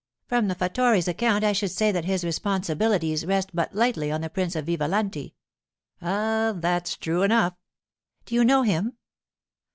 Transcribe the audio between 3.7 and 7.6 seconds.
lightly on the Prince of Vivalanti.' 'Ah—that's true enough.'